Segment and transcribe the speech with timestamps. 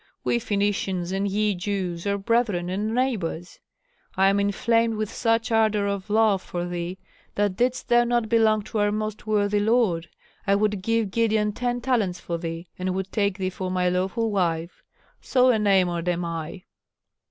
[0.23, 3.59] We Phœnicians and ye Jews are brethren and neighbors.
[4.17, 6.97] I am inflamed with such ardor of love for thee
[7.35, 10.09] that didst thou not belong to our most worthy lord
[10.47, 14.31] I would give Gideon ten talents for thee, and would take thee for my lawful
[14.31, 14.81] wife.
[15.21, 16.63] So enamored am I."